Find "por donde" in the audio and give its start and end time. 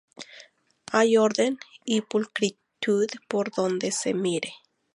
3.27-3.91